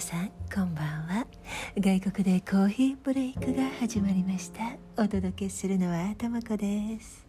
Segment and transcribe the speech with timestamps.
[0.00, 1.26] さんこんばんは。
[1.78, 4.78] 外国でコーヒーブレイクが始まりました。
[4.96, 7.26] お届けするのはたまこです。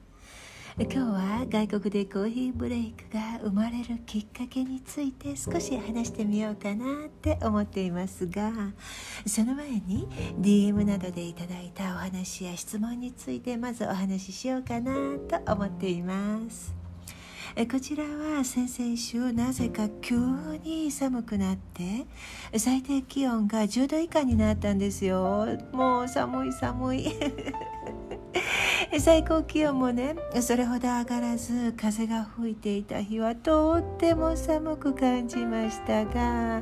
[0.79, 8.51] 今日は外国でコーヒーブレイクが生まれるきっかけについて少し話してみようかなって思っていますが
[9.27, 10.07] その前に
[10.39, 14.93] DM などでいただいたお話や質問についてまずお話ししようかな
[15.27, 16.80] と思っています。
[17.55, 20.15] えこちらは先々週なぜか急
[20.63, 22.05] に寒くなって
[22.57, 25.47] 最低気温が10度以下になったんですよ。
[25.71, 27.07] もう寒い寒い。
[28.99, 36.61] 最高気温もねそれほど上がらず風が吹いていた日はとっても寒く感じましたが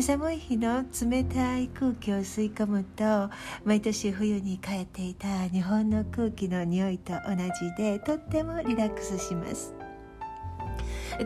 [0.00, 3.30] 寒い日の冷たい空気を吸い込むと
[3.64, 9.81] 毎年冬に帰っていた日本の空気の匂いと同じでとってもリラックスします。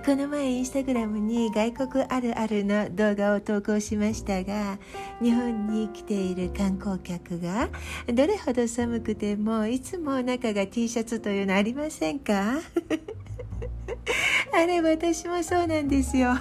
[0.05, 4.79] この前インスタグラムに外国あるあるの動画を投稿しましたが
[5.23, 7.69] 日本に来ている観光客が
[8.13, 12.61] どれほど寒くてもいつも中が T シャツというのありませんか？
[14.53, 16.35] あれ私もそうなんですよ。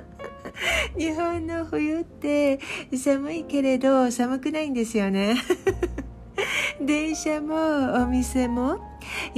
[0.98, 2.58] 日本の冬って
[2.94, 5.36] 寒いけれど寒くないんですよね。
[6.80, 7.54] 電車も
[8.02, 8.78] お店も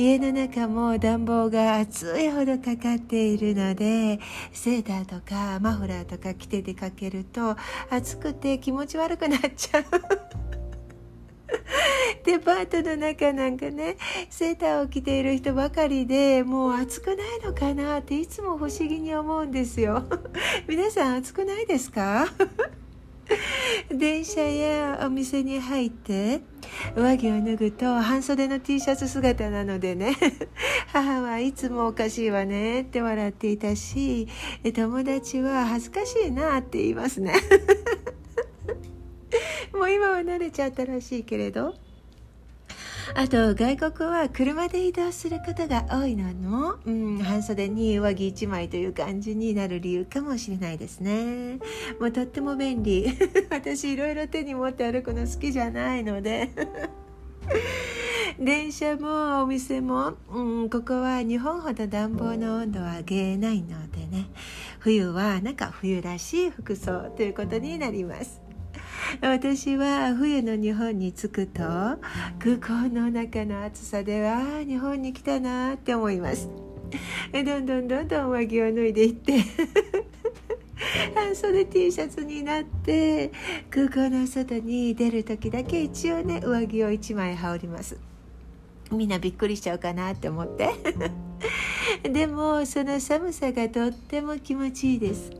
[0.01, 4.19] 家の中も暖房が暑いほどかかっているので
[4.51, 7.55] セーターとかマフラーとか着て出かけると
[7.91, 9.85] 暑くて気持ち悪くなっちゃう。
[12.25, 13.99] デパートの中なんかね
[14.31, 20.05] セーターを着ている人ばかりでもう暑くないのかなっていつも不思議に思うんですよ。
[20.67, 22.27] 皆さん暑くないですか？
[23.91, 26.41] 電車やお店に入って
[26.97, 30.17] 上着を脱ぐと半袖の T シャツ姿なのでね
[30.93, 34.29] 母はいつもおかしいわねって笑っていたし
[34.75, 37.35] 友達は恥ずかしいなって言いますね。
[39.73, 41.75] もう今は慣れちゃったらしいけれど。
[43.15, 46.31] あと外国は車で移動することが多いの。
[46.51, 51.59] も、うん、半袖に上着1枚という感じになる理由かもしれないですね。
[52.01, 53.07] もうとっても便利。
[53.51, 56.51] 私いろいろ手に持って歩くの好きじゃないので。
[58.39, 64.31] 電車もお店も、うん、ここは日本ほど暖房の温度は上げないのでね。
[64.79, 68.50] 冬はなんか冬らしい服装ということになります。
[69.21, 76.49] 私は冬の日本に着くと空港の中の暑さでは日本に来たなって思います。
[77.33, 79.41] どんどんどんどん上着を脱いでいって。
[81.15, 83.31] 半袖 T シャツになって
[83.71, 87.99] 空港の外に出る時だけ一応ね上着を1枚羽織ります。
[88.91, 90.71] みんなびっくりしちゃうかなって思って。
[92.09, 95.40] でもその寒さがとっても気持ちいいです。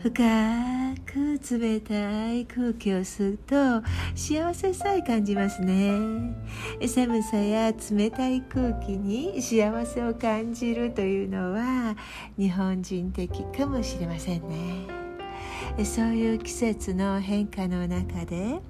[0.00, 3.82] 深く冷たい空気を吸うと
[4.14, 5.90] 幸せさえ感じますね。
[6.86, 11.96] 寒さや冷たい空気に幸せを感じるというのは
[12.38, 14.86] 日本人的かもしれませんね。
[15.84, 18.60] そういう季節の変化の中で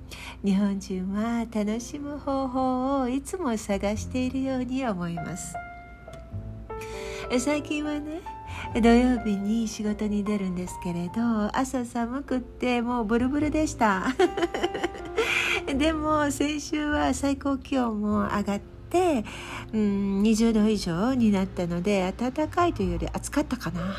[0.43, 5.55] 日本人は楽しむ方法をいつも探しているように思います。
[7.39, 8.38] 最近はね
[8.75, 14.07] 土曜日に仕事に出るんですけれど朝寒くってもうブルブルでした。
[15.67, 18.78] でも先週は最高気温も上がって、
[19.73, 23.97] うん、20度以上になったので暖かいというより暑かったかな。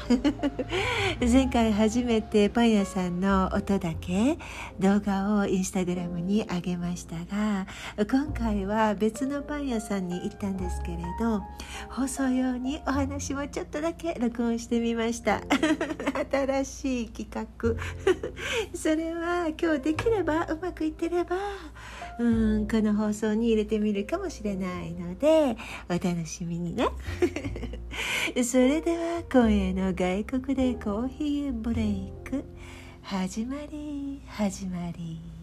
[1.22, 4.38] 前回初めてパン屋さんの音だけ
[4.80, 7.68] 動画をインスタグラムに上げましたが
[8.10, 11.44] 今回は別のパン屋さんに行ったんですけれど
[11.90, 15.42] 放送用にお話もちょっとだけ 録音してみました。
[16.32, 17.76] 新しい企画。
[18.74, 21.36] それは今日できればうまくいってれば
[22.20, 25.56] うんこの放送に入れてみるかもしれないので
[25.88, 26.86] お楽しみにね。
[28.44, 32.44] それでは今夜の外国でコーヒーブレイク
[33.02, 35.39] 始まり始まり。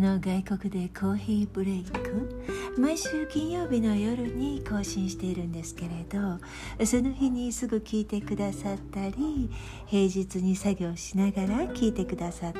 [0.00, 2.42] の外国でコーヒーブレイク
[2.78, 6.38] 毎週金曜日の夜に更新しているんですけれど
[6.86, 9.50] その日にすぐ聞いてくださったり
[9.86, 12.58] 平日に作業しながら聞いてくださった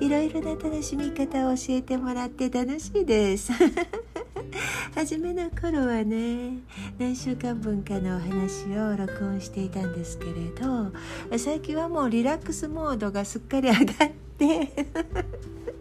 [0.00, 3.52] りいろいろな楽しみ方を教えてもらって楽しいです。
[4.94, 6.60] 初めの頃はね
[6.98, 10.92] 何週間分かのお話を録音していたんですけれど
[11.38, 14.86] 最近はもうリラックスモードがすっかり上がって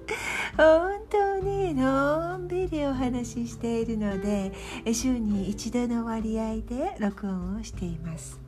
[0.57, 4.51] 本当にのんびりお話ししているので
[4.93, 8.39] 週に一度の割合で録音をしています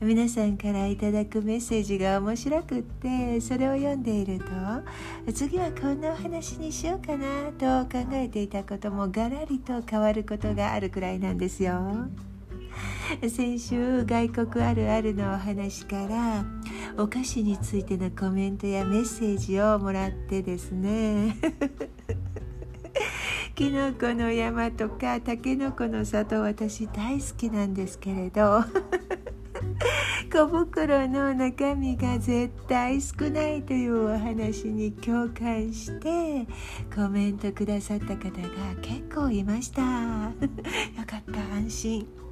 [0.00, 12.08] 皆さんからいただくメッセージが面白くってそれを読んでいると次はこんなお話にしようかなと考えていたこともガラリと変わることがあるくらいなんですよ。
[13.28, 16.44] 先週外国あるあるのお話から
[16.96, 21.36] お菓子についてのコメントやメッセージをもらってですね。
[23.54, 28.64] きのこの山とかたけのこの里私大好きなんですけれど。
[30.32, 36.46] 小袋の中身が絶対少ないというお話に共感して
[36.94, 38.30] コメントくださった方が
[38.80, 39.82] 結構いました。
[40.32, 40.32] よ
[41.06, 42.31] かった安心。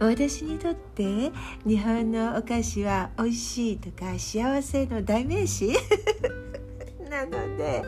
[0.00, 1.30] 私にとって
[1.66, 5.74] 日本のお菓子は美味しいとか幸せの代名詞？
[7.10, 7.82] なので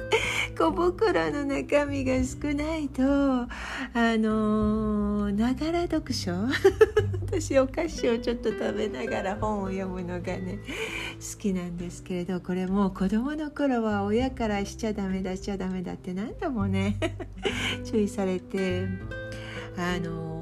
[0.59, 3.49] 小袋の中身が少ないとあ
[3.95, 6.33] のながら読書？
[7.33, 10.59] 私お菓子をちょっと食べながら本を読むのがね
[11.19, 16.99] 好きなんですけれどこれもう子供の頃は親からしちゃダメだしちゃダメだって何度もね
[17.85, 18.87] 注意されて
[19.79, 20.42] あの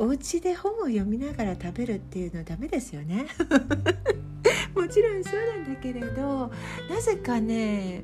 [0.00, 3.26] お家で本を読みながら食べるっていうのはダメですよね。
[4.74, 6.50] もちろんそうなんだけれど
[6.88, 8.02] なぜかね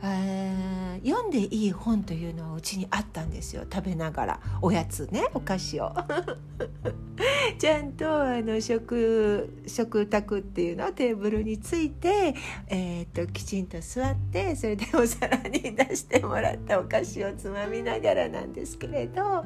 [0.00, 3.64] 読んでいい本というのはうちにあったんですよ。
[3.72, 4.40] 食べながら。
[4.60, 5.26] おやつね。
[5.34, 5.92] お菓子を。
[7.58, 12.34] ちゃんとあの食食卓っていうのテーブルについて、
[12.66, 19.44] えー、っときちんと座ってそれでお皿に出してもらったお菓子をつまみながらなんですけれど、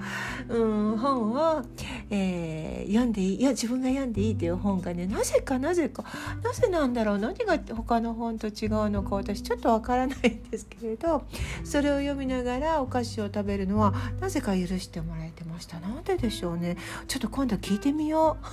[0.49, 1.63] うん、本を、
[2.11, 3.41] えー、読んでいい。
[3.41, 6.05] いや自分が読んでいいという本がねなぜかなぜか。
[6.43, 7.19] なぜなんだろう。
[7.19, 11.25] 何が他の本と違うのか私ちょっとわからないんですけれど
[11.65, 15.79] それを読みながらお菓子を食べるのはなぜか許してもらえてました。
[15.81, 16.77] なんででしょうね。
[17.09, 18.47] ちょっと今度聞いてみよう。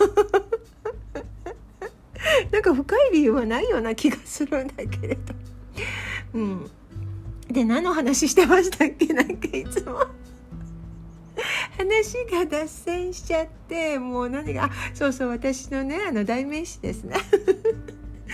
[2.51, 5.33] なんか深い理由はないような気がするんだけれど。
[6.33, 6.69] うん。
[7.49, 9.13] で何の話してましたっけ？
[9.13, 10.05] なんかいつも。
[11.77, 17.15] 話が脱線しちゃってもう何があそうそう私のねあの代名詞ですね。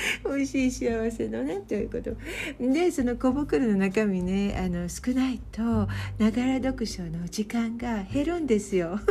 [0.25, 2.15] 美味しい幸せのねということ。
[2.59, 8.99] でその小袋の中身ねあの少ないとながら読書の時間が減るんですよ。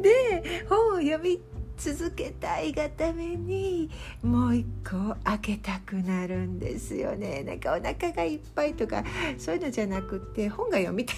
[0.00, 1.40] で本を読み
[1.78, 3.90] 続けたいがために
[4.22, 7.42] もう一個開けたくなるんですよね。
[7.42, 9.04] なんかお腹がいっぱいとか
[9.38, 11.16] そういうのじゃなくて本が読みたい。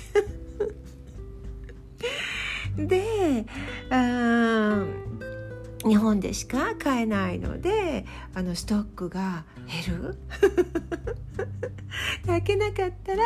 [2.87, 3.45] で
[3.91, 4.85] あ
[5.87, 8.05] 日本でしか買えないので
[8.35, 9.45] あのストックが
[9.87, 10.19] 減る。
[12.27, 13.25] 開けなかったら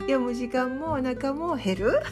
[0.00, 1.92] 読む時間もお腹も減る。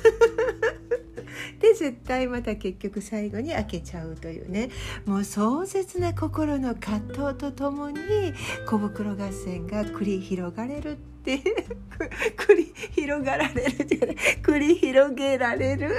[1.60, 4.70] で絶対また結局最後に開けちゃうというね。
[5.04, 7.98] もう壮絶な心の葛藤とともに
[8.66, 11.42] 小袋合戦が繰り広がれるって
[12.37, 14.16] 繰り広がられるじゃない。
[14.42, 15.90] 繰り広げられる。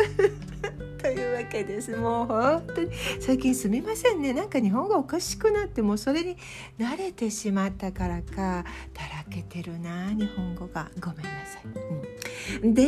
[1.01, 1.95] というわけです。
[1.97, 2.89] もう本当に
[3.19, 4.33] 最近すみませんね。
[4.33, 6.37] なんか日本語おかしくなってもうそれに
[6.79, 8.35] 慣れてしまったからか。
[8.35, 8.63] だ
[9.17, 10.89] らけてるな日本語が。
[10.99, 12.83] ごめんなさい、うん、で、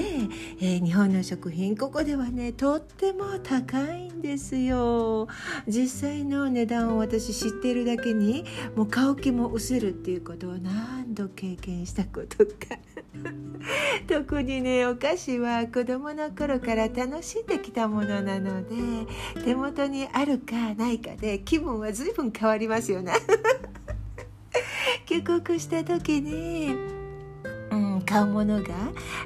[0.59, 5.27] えー、日本の食品ここではねとっても高いんですよ。
[5.67, 12.77] 実際の値段を私知っているだけにもう買う気も失せるっていうことを何度経験したことか。
[14.07, 18.75] 特にねお菓子は子どもの頃から楽しんできたものなので
[19.43, 23.13] 手元にあるかないかで気分は随分変わりますよね。
[25.05, 26.93] 帰国した時に
[27.71, 28.69] うん、買うものが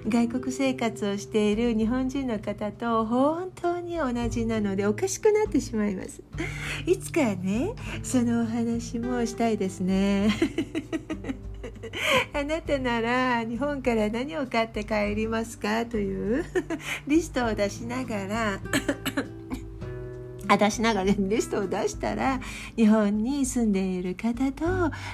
[0.07, 6.21] 外国生活をしている日本人の方と本当に同じなのでおかしくなってしまいます
[6.85, 10.29] いつかねそのお話もしたいですね
[12.33, 16.45] あなたなら日本から何を買って帰りますかという
[17.07, 18.59] リストを出しながら
[20.57, 22.39] 出しながらリストを出したら
[22.77, 24.65] 日本に住んでいる方と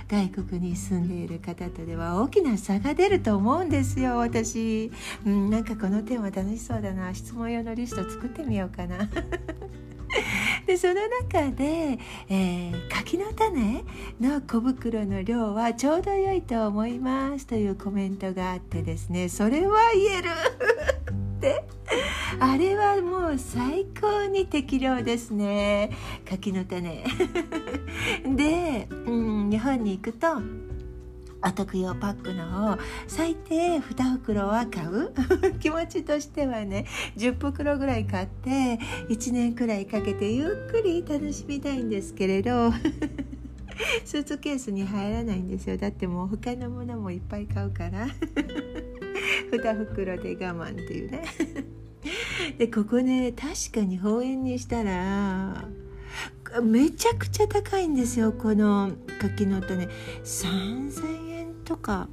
[0.07, 4.91] 外国に住んでいる方とでは大きな差が出ると思うんですよ私、
[5.25, 7.13] うん、なんかこのテーマ楽しそうだな。
[7.13, 8.97] 質問用のリスト作ってみようかな。
[10.65, 13.83] でその中で、えー、柿の種
[14.19, 20.29] の小袋の量はちょうど良いと思いますというコメントがあってですねそれは言える
[21.37, 21.83] って。
[22.39, 25.91] あれはもう最高に適量ですね。
[26.27, 27.03] 柿の種。
[28.25, 30.41] で、うん、日本に行くと
[31.45, 32.45] お得用パックの
[32.75, 35.11] 方最低2袋は買う？
[35.59, 36.85] 気持ちとしてはね
[37.17, 42.71] 10袋ぐらい買って1年くらいかけてゆっくり楽しみたいんですけれど。
[44.05, 45.77] スーツケースに入らないんですよ。
[45.77, 48.07] だってもう他のものもいっぱい買うから。
[49.51, 51.23] 2袋で我慢っていうね。
[52.57, 55.65] でここね確かに放円にしたら
[56.61, 58.31] めちゃくちゃ高いんですよ。
[58.31, 59.87] この柿の種
[60.23, 61.32] 3000円
[61.63, 62.07] とか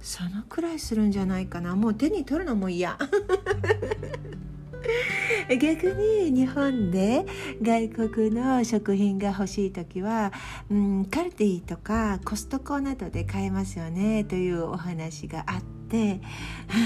[0.00, 1.74] そのくらいするんじゃないかな。
[1.74, 2.98] もう手に取るのも嫌。
[5.60, 7.24] 逆に日本で
[7.62, 10.30] 外国の食品が欲しい時は、
[10.70, 14.24] うん、カルディとかコストコなどで買えますよね。
[14.24, 16.20] というお話があって。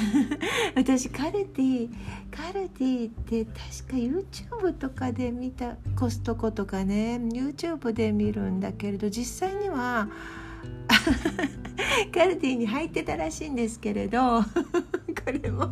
[0.76, 1.88] 私カルディ
[2.30, 10.08] カルディって確か YouTube とかで見たコストコとかね YouTube で見るんだけれど実際には
[12.12, 14.48] カルディに入ってたらしいんですけれど こ
[15.26, 15.70] れも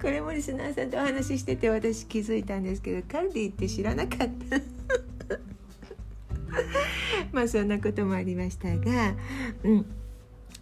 [0.00, 4.60] これもリスナーさんとお話ししてて私気づいたんですけどカルディって知らなかった。
[7.32, 9.14] まあそんなこともありましたが
[9.64, 9.86] うん。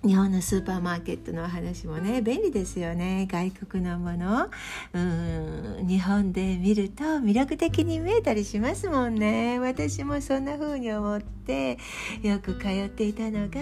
[0.03, 3.29] 日本のスーパーマーケットの話もね便利ですよね。
[3.31, 4.49] 外国のもの。
[4.95, 5.87] うん。
[5.87, 9.59] 日本で見ると魅力的に見えたりしますもんね。
[9.59, 11.79] 私もそんな風に思って
[12.23, 13.61] よく通っていたのが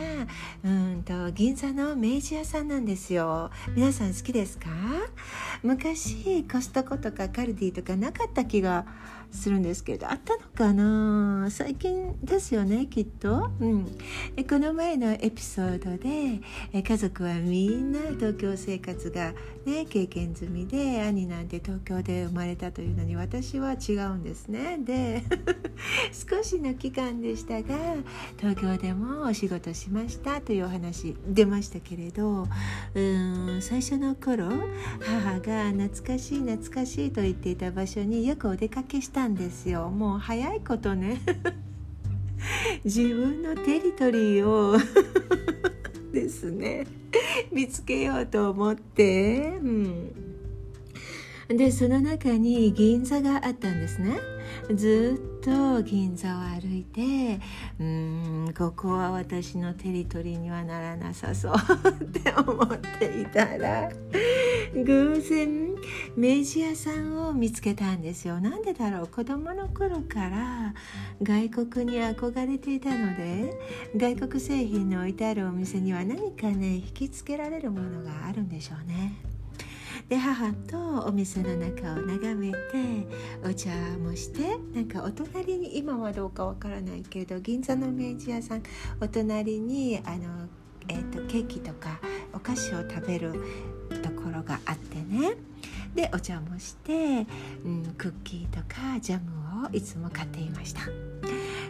[0.64, 3.50] うんと銀座の明治屋さんなんですよ。
[3.74, 4.68] 皆さん好きですか？
[5.64, 8.86] 昔コストコとかカルディとかなかった気が
[9.30, 11.48] するんですけどあったのかな？
[11.50, 13.98] 最近ですよねきっと、うん、
[14.34, 16.40] でこの前のエピソードで
[16.80, 19.32] 家族はみんな東京生活が、
[19.64, 24.78] ね、経験済みで兄なんて東京で生まれたというのに私は違うんですね。
[24.78, 25.22] で
[26.12, 27.76] 少しの期間でしたが
[28.38, 32.46] 東京でもお仕事しましたというお話出ましたけれど
[32.94, 34.48] うん最初の頃
[35.00, 39.88] 母が懐かしい懐かしいと言っていた場所によくお出かけしたんですよ。
[39.88, 41.20] もう早いことね。
[42.84, 44.76] 自分のテリトリーを
[46.12, 46.86] ですね。
[47.50, 50.12] 見つけようと思って、うん、
[51.48, 54.18] でその中に銀座があったんですね。
[54.74, 55.37] ずっと
[55.82, 57.40] 銀座を歩いて
[57.78, 63.90] うんここは私のテリトリーにはならなさそうって思っていたら
[64.74, 65.74] 偶然
[66.16, 68.40] 明治屋さんを見つけたんですよ。
[68.40, 69.06] なんでだろう？
[69.06, 70.74] 子供の頃から
[71.22, 73.56] 外国に憧れていたので
[73.96, 79.14] 外国製品の置いてあるお店には何かね引きつけられるものがあるんでしょうね。
[80.08, 82.58] で母とお店の中を眺めて
[83.48, 88.62] お茶もしてなんかお隣に今はどうかわからないけど銀座の明治屋さん
[89.00, 90.48] お隣にあの、
[90.88, 91.98] えーと、ケーキとか
[92.34, 93.32] お菓子を食べる
[94.02, 95.36] ところがあってね
[95.94, 97.26] でお茶もして、
[97.64, 100.82] うん、クッキーとかジャムをいつも買っていました。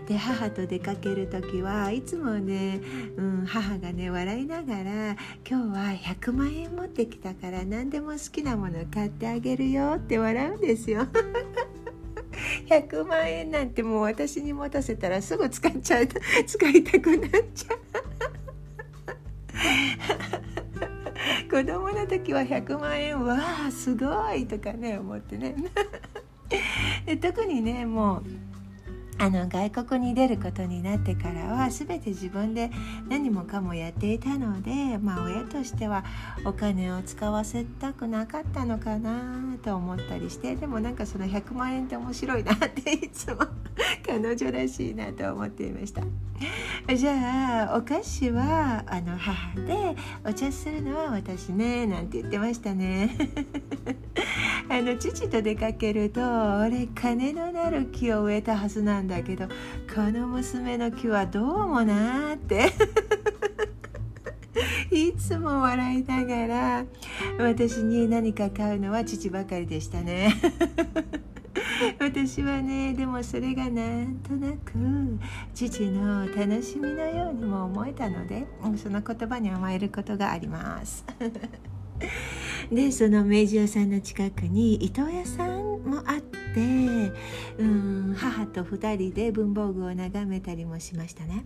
[0.08, 2.80] で母と出かける時はいつもね、
[3.18, 11.06] うん、母がね笑いながら「今日は100万円持ってきたから何でも好きなもの買ってあげるよ」って笑うんですよ。
[12.70, 16.08] 100万円なんてもう私に持たせたらすぐ使っちゃう
[16.46, 17.78] 使いたくなっちゃう
[21.50, 23.36] 子供の時は100万円わ
[23.66, 25.54] あすごいとかね思ってね
[27.20, 28.47] 特にねもう
[29.20, 32.70] あの外国に出ることになってからは全て自分で
[33.08, 36.04] 何もかもやっていたので、まあ、親としては
[36.44, 43.38] お金を使わせたくなかったのかなと思ったりしてでもなんかその100万円って面白いなっていつも
[44.06, 46.02] 彼女らしいなと思っていました。
[46.94, 53.16] じゃあお菓子はあの母でお茶するのは私ねなんて言ってましたね。
[54.70, 56.20] あの父と出かけると
[56.58, 59.52] 俺金のなる木を植えたはずなんだだけどこ
[60.02, 62.72] の娘の木はどうもなーって。
[64.90, 66.84] いつも笑いながら
[67.38, 70.34] 私に何か買うのは父ばかりでしたね。
[72.00, 74.72] 私はねでもそれがなんとなく
[75.54, 78.46] 父の楽しみのようにも思えたので
[78.76, 81.04] その言葉に甘えることがあります。
[82.70, 86.27] でその明治屋さんの近くに伊藤屋さんもあって
[86.58, 87.12] で、
[87.58, 91.44] うん、母と2人で文房具を眺めたりもしましたね。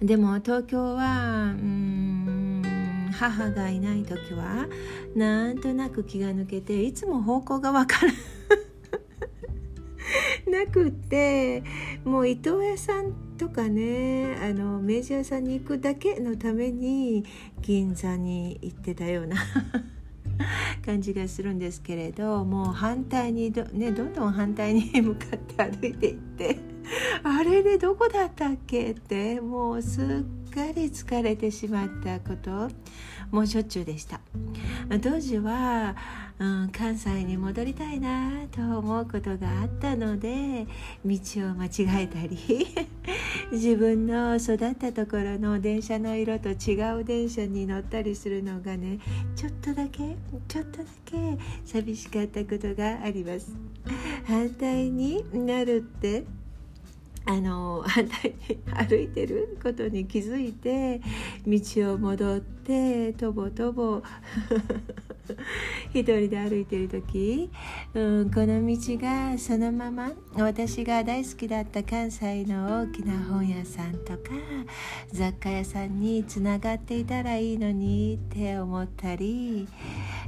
[0.00, 2.62] でも東京はうん
[3.12, 4.68] 母がいない時は
[5.16, 8.12] なんとなく気が抜けていつも方向がわから
[10.64, 11.64] なくって
[12.04, 17.24] もう伊藤屋さんとかねあの明治屋さんに行くだけのために
[17.60, 19.36] 銀座に行ってたような。
[20.84, 26.58] 感じがするんですけれどもう反対にど,、ね、どんどん反対に向かって歩いていって
[27.22, 30.00] あれでどこだったっけってもうす
[30.48, 32.70] っかり疲れてしまったこと
[33.30, 34.20] もうしょっちゅうでした。
[35.02, 35.94] 当時は、
[36.40, 40.66] うん、関西に戻りたいなと思うことがあったので
[41.04, 42.66] 道を間違えたり
[43.50, 49.00] 自分の育ったところの電車の色と違う電車に乗ったりするのがね
[49.34, 50.16] ちょっとだけ
[50.46, 53.56] ちょっとだけ寂しかったことがあります。
[54.24, 56.24] 反対になるって
[57.24, 61.00] あの反対に歩いてることに気づいて
[61.46, 62.57] 道を戻って
[63.18, 64.02] とぼとぼ。
[65.92, 67.50] 一人で歩いてる時、
[67.94, 70.12] うん、この道がそのまま。
[70.34, 74.30] 私が大好きだった関西の大きな本屋さんとか
[75.12, 79.66] 雑貨屋さんにつながっていたらいいのにって思ったり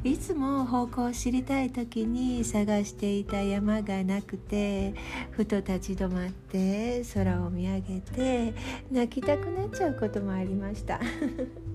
[0.02, 4.94] いつも方向を知りたい時に探していた山がなくて
[5.30, 8.54] ふと立ち止まって空を見上げて
[8.90, 11.00] 泣きたくなっちゃうこともありました。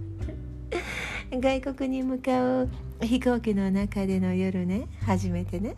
[1.31, 2.69] 外国に向かう
[3.01, 5.75] 飛行機の中での夜ね初めてね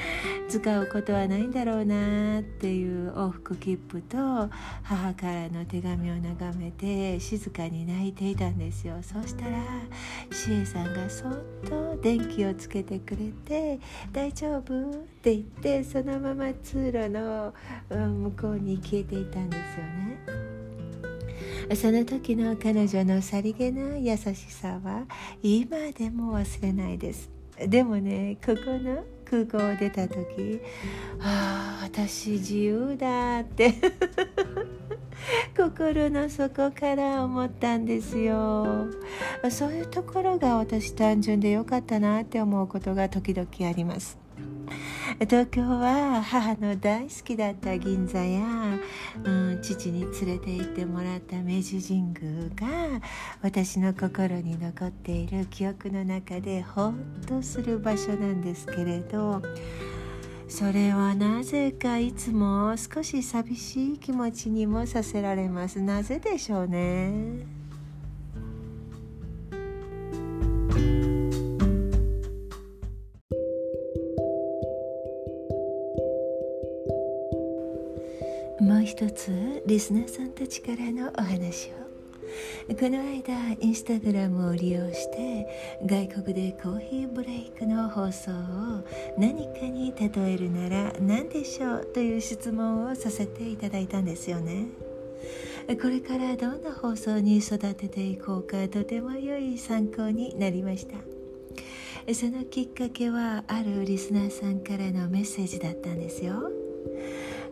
[0.48, 4.16] 使うことはないんだろうなっていう往復切符と
[4.82, 9.58] 母からの手紙を眺めて静かに泣いていたんですよそしたら
[10.32, 11.32] しえさんがそっ
[11.68, 13.78] と電気をつけてくれて
[14.12, 17.54] 「大丈夫?」って言ってそのまま通路の
[17.90, 20.55] 向こうに消えていたんですよね。
[21.74, 25.06] その時の彼女のさりげない優しさは
[25.42, 27.30] 今でも忘れないです。
[27.58, 30.60] でもねここの空港を出た時
[31.18, 33.74] ああ私自由だって。
[35.56, 38.86] 心の底から思ったんですよ。
[39.50, 44.25] そういうところが私単純でよかったなって思うことが時々あります。
[45.20, 48.44] 東京は母の大好きだった銀座や、
[49.24, 53.00] うん、父に連れて行ってもらった明治神宮が
[53.42, 56.94] 私の心に残っている記憶の中でほっ
[57.26, 59.42] とする場所なんですけれど
[60.48, 65.80] それはなぜかいつも少し寂しい気持ちにもさせられます。
[65.80, 67.55] なぜでしょうね。
[79.16, 81.86] つリスナーさんたちからのお話を。
[82.68, 88.34] この間インスタグラムを利用して外国でコーヒーブレイクの放送を
[89.16, 94.66] 何かに例えるなら何でしょうという質問をさせていただいたんですよね。
[95.80, 100.96] これからどんな放送に育てていこうかとても良い参考になりました。
[102.12, 106.50] そのきっかけはあるリスナーさんからのメッセージだったんですよ。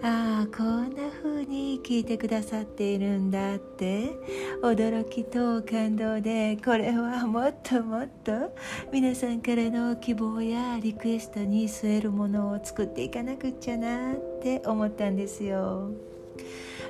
[0.06, 4.10] ああこんな風に聞いてくださっているんだって。
[4.62, 8.54] 驚きと感動でこれはもっともっと
[8.92, 15.90] 皆さんからの希望やリクエストに据えるものを作っていかなくっちゃなって思ったんですよ。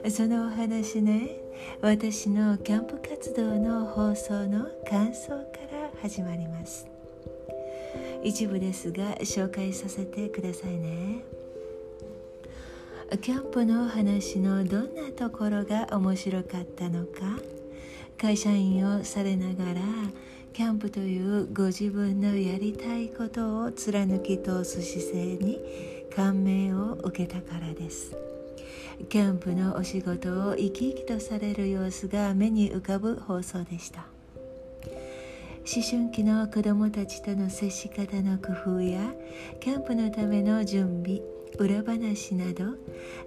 [0.09, 1.37] そのお話ね
[1.83, 5.37] 私のキャンプ活動の放送の感想か
[5.71, 6.89] ら始まります。
[8.25, 11.34] 一部ですが紹介させてくださいね。
[13.21, 17.39] キャンプの話のどんなところが面白かったのか？
[18.19, 19.81] 会社員をされながら
[20.53, 25.61] キャンプというご自分のやりたいことを貫き通す姿勢に
[26.15, 28.17] 感銘を受けたからです。
[29.09, 34.07] キャンプのお仕事を生き生きとされる様子が目に浮かぶ放送でした。
[35.67, 39.15] 思春期の子どもたちとの接し方の工夫や
[39.61, 41.21] キャンプのための準備
[41.59, 42.65] 裏話など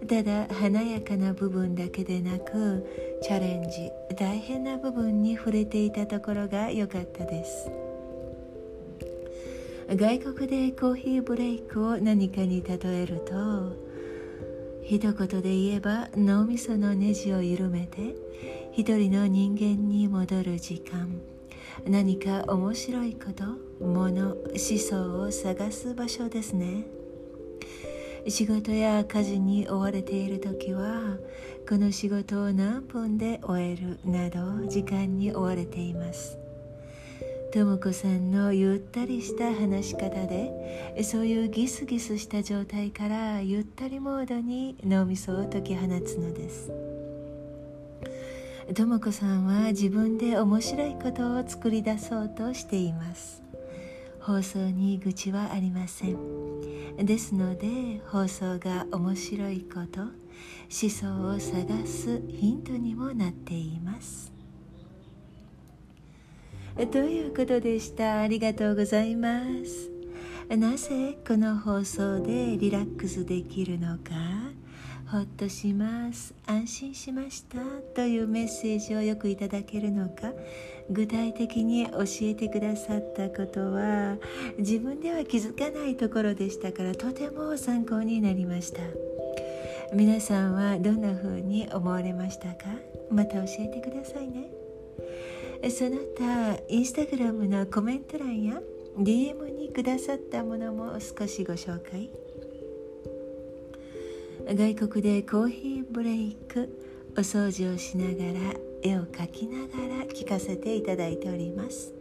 [0.08, 2.86] ただ華やかな部分だけでなく
[3.22, 7.72] チャレンジ大変な部分に触れていたところが良かったです。
[9.90, 13.72] 外国でコーヒーブレイクを何かに例えると
[14.84, 18.14] 一言で言えば脳みそのネジを緩めて
[18.74, 21.22] 一人の人間に戻る時間
[21.88, 23.46] 何か面白いこと
[23.80, 26.84] 物思想を探す場所ですね。
[28.30, 31.18] 仕事や家事に追われている時は
[31.68, 36.38] この仕事を何分で終えるなど時間に追われています。
[37.54, 46.72] とも子さんのゆったりした話し方でそういうギスギスした状態からゆったりモードに脳みそを解き放つのです。
[48.76, 53.42] とも子さんは自分で面白いことを作り出そうとしています。
[54.20, 56.47] 放送に愚痴はありません。
[56.98, 60.12] ですので放送が面白いこと思
[60.90, 64.32] 想を探すヒントにもなっています。
[66.92, 68.22] ということでした？
[68.22, 69.92] ありがとうございます。
[70.50, 74.12] なぜこの放送でリラックスできるのか？
[75.10, 76.34] ほっとします。
[76.46, 77.60] 安心しました。
[77.96, 80.34] というメッセージをよくいただけるのか。
[80.90, 84.18] 具体的に教えてくださったことは
[84.58, 88.82] 自分では気づかないところでしたからとても参考になりました。
[89.94, 92.66] 皆さんはどんな風に思われましたか？
[93.10, 94.50] また教えてくださいね。
[95.70, 98.62] その他インスタグラムのコメント欄や
[98.98, 102.10] DM にくださったものも少しご紹介。
[104.50, 106.70] 外国でコーヒーブレイク
[107.18, 111.94] お掃除をしながら絵を描きながら聞かせていただいております。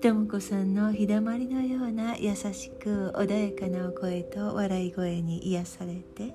[0.00, 6.34] とも子さんの日だまりのような優しく穏やかなお声と笑い声に癒されて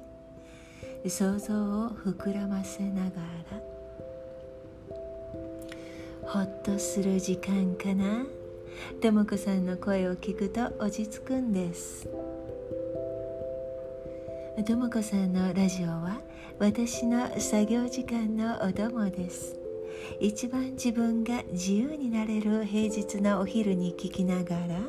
[1.10, 3.10] 想像を膨らませなが
[3.52, 3.60] ら
[6.22, 8.28] ほっとする時間かな？
[9.02, 12.08] とも子さんの声を聞くと落ち着くんです。
[14.64, 16.22] とも子さんのラジオは
[16.60, 19.58] 私の作業時間のお供です。
[20.20, 24.80] 一番自分が自由になれる平日のお昼に聞きながら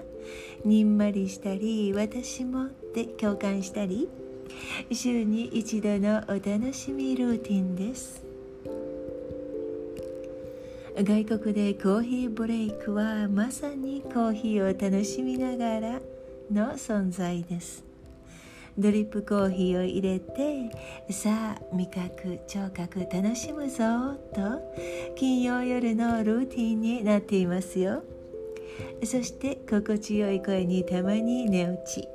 [0.64, 4.08] にんまりしたり私もって共感したり
[4.92, 8.24] 週に一度のお楽しみルーティンです。
[10.96, 16.00] 外国でコーヒーブレイクはまさにコーヒーを楽しみながら
[16.50, 17.85] の存在です。
[18.78, 20.70] ドリップコーヒーを入れて
[21.10, 28.02] さあ味覚聴覚楽しむぞと金曜夜のルーティンになっていますよ。
[29.02, 32.06] そして心地よい声にたまに寝落ち。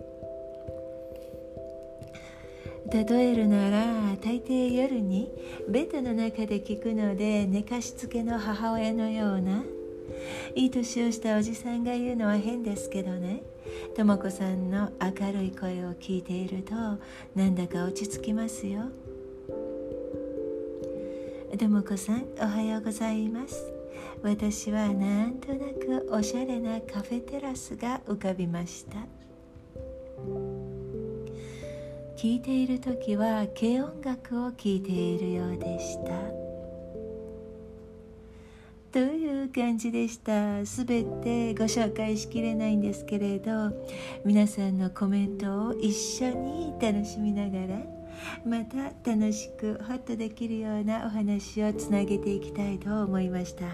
[2.92, 5.32] 例えるなら大抵夜に
[5.70, 9.64] ベッドの中で聞くので寝かしつけの母親のような
[10.56, 13.44] いい年をしたおじさんが言うのは変ですけどね。
[13.96, 16.74] とも子さんの明るい声を聞いていると
[17.36, 18.86] なんだか落ち着きますよ。
[21.58, 23.72] とも子さんおはようございます。
[24.24, 28.98] 私はなんとなくおしゃれなカフェテラスが浮かびました。
[32.16, 36.41] 聴いている時は軽音楽を聴いているようでした。
[38.92, 40.64] という感じでした。
[40.66, 40.86] 全
[41.22, 43.72] てご紹介しきれないんですけれど
[44.26, 47.82] 皆さんのコメントを一緒に楽しみながら
[48.46, 53.66] また楽しくホッとできるようなお話をつなげていきたいと思いました。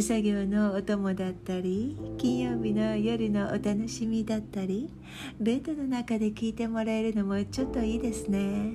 [0.00, 4.90] 作業のお供だったり金曜日の夜のお楽しみだったり
[5.38, 8.72] ベッドの中で聞いてもらえるのもちょっといいですね。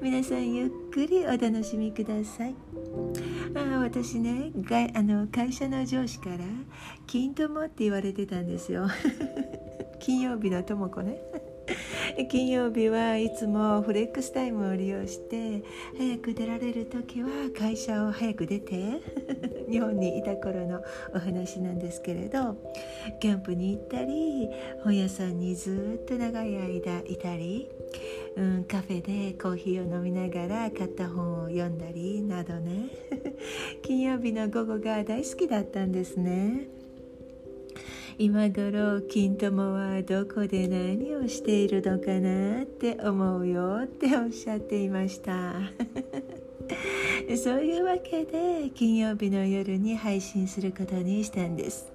[0.00, 2.54] 皆さんゆっくりお楽しみください。
[3.54, 6.38] あ私ねがあの会社の上司から
[7.06, 8.86] 「金友」って言われてたんですよ。
[10.00, 11.20] 金曜日のとも子ね。
[12.28, 15.62] 金曜日はいつもフレックスタイムを利用して
[15.96, 19.00] 早く出られる時は会社を早く出て
[19.70, 20.82] 日本にいた頃の
[21.14, 22.56] お話なんですけれど
[23.20, 24.48] キャンプに行ったり
[24.82, 27.68] 本屋さんにずっと長い間いたり、
[28.34, 32.88] うん、カフェでコーヒーを飲みながら買った本を読んだりなどね。
[33.82, 36.68] 金曜日の午後が大好きだったんですね。
[38.18, 45.54] 今頃金友はどこで何をしているのかなって思うよっておっしゃっていました。
[47.36, 51.92] そういうわけで金曜日の夜に配信することにしたんです。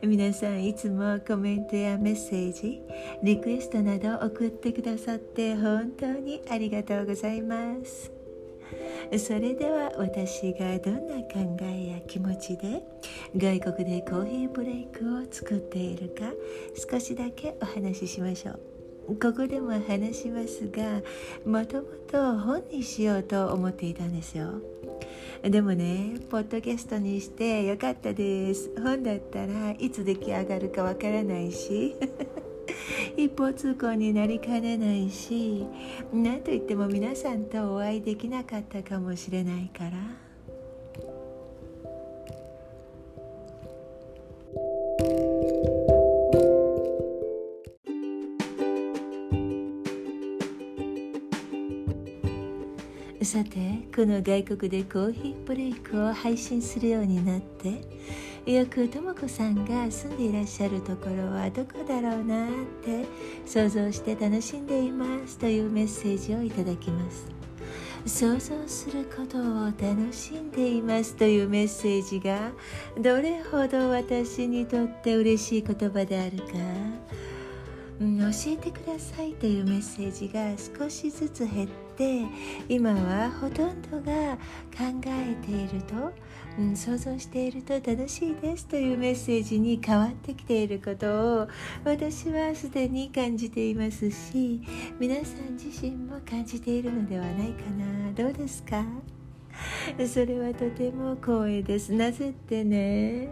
[0.00, 2.80] 皆さんいつもコメントやメッセージ
[3.22, 8.12] リクエストなど送ってくださって本当にありがとうございます。
[9.16, 12.82] それでは私がどんな考えや気持ちで
[13.36, 16.32] 外国でコーヒーブレイクを作っているか
[16.90, 19.16] 少しだけお話ししましょう。
[19.18, 21.00] ここでも話しますが
[21.44, 24.60] もともと本にしようと思っていたんですよ。
[25.42, 31.94] でもねポッドキャストにしてよかったです本だったらいつ出来上がるかわからないし
[33.16, 35.64] 一方通行になりかねないし
[36.12, 40.27] 何といっても皆さんとお会いできなかったかもしれないから。
[53.38, 62.50] さてこの外国でコーヒーブレイクを配信するようになってよくとも子さんが住んでいらっしゃるところはどこだろうなっ
[62.82, 63.04] て
[63.46, 67.28] 想像して楽しんでいますというメッセージをいただきます。
[68.06, 72.50] 想像することを楽しんでいますというメッセージが
[73.00, 76.44] どれほど私にとって嬉しい言葉であるか、
[78.00, 81.87] 教えてくださいというメッセージが少しずつ減って
[82.68, 84.36] 今はほとんどが
[84.76, 86.12] 考えていると、
[86.58, 91.48] うん、想像していると楽しいですというメッセージに変わってきていることを
[91.84, 94.60] 私はすでに感じていますし
[94.98, 98.12] 皆さん自身も感じているのではないかな。
[98.12, 98.84] どうですか？
[100.06, 101.92] それはとても光栄です。
[101.92, 103.28] なぜってね。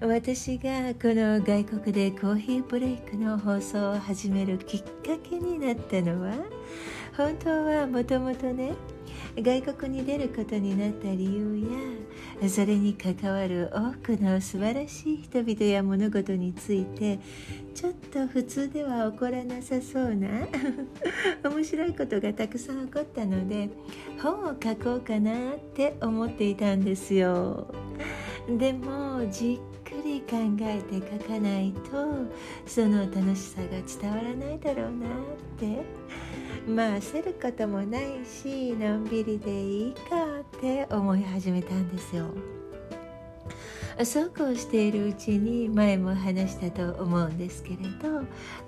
[0.00, 6.34] 私がこの外国でコーヒーブレイクの放送を始めるきっかけになったのは
[7.16, 8.74] 本当はもともとね
[9.36, 11.58] 外国に出ることになった理由
[12.40, 17.18] やそれに関わる多くの素晴らしい人々や物事について
[17.74, 20.28] ちょっと普通では起こらなさそうな
[21.50, 23.68] 面白いことがたくさん起こったので
[24.22, 27.66] 本を書こうかなって思っていたんですよ。
[28.48, 32.26] でもじっくり考えて書かないと
[32.66, 35.10] その楽しさが伝わらないだろうなっ
[35.58, 36.18] て。
[36.68, 40.00] まあ焦ることもないしのんびりでいいか
[40.58, 42.26] って思い始めたんですよ。
[44.04, 48.22] そうこうしているうちに前も話したと思うんですけれど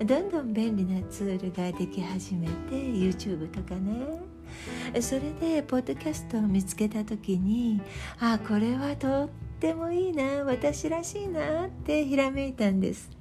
[0.05, 4.19] どんどん便利なツールができ始めて YouTube とかね。
[4.99, 7.81] それでポッドキャストを見つけた時に
[8.19, 9.29] あこれはとっ
[9.61, 13.11] ってもいいな私らしいなってひらめいたんです。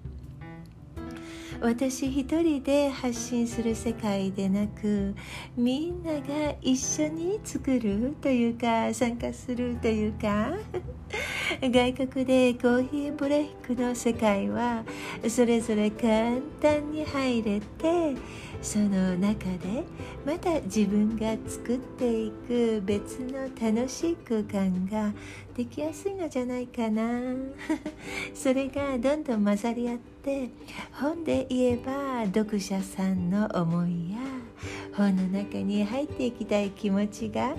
[1.60, 5.14] 私一人で発信する世界でなく
[5.54, 10.54] みんなが一緒に作るというか参加するというか
[11.60, 14.84] 外国でコーヒーブレイクの世界は
[15.28, 18.14] それぞれ簡単に入れて
[18.62, 19.84] その中で
[20.24, 25.12] また自分が作っていく別の楽しい空間が
[25.56, 27.20] できやすいのじゃないかな。
[28.34, 30.50] それがどんどん混ざり合って
[30.92, 34.18] 本で言えば読者さんの思いや
[35.00, 37.54] 本の中に入っていきたい気持ちが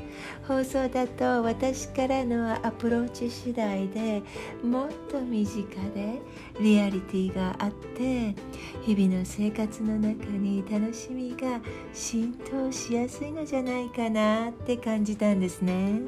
[0.47, 4.21] 放送だと私からのアプローチ次第で
[4.63, 6.21] もっと身近で
[6.59, 8.35] リアリティがあって
[8.83, 11.59] 日々の生活の中に楽しみが
[11.91, 16.01] 浸透しやすいのじゃないかなって感じたんですね。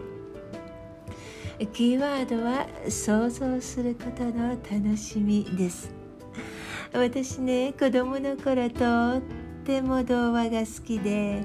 [1.72, 5.90] キーワードは想像することの楽しみです。
[6.94, 11.44] 私ね子供の頃とっても童話が好きで、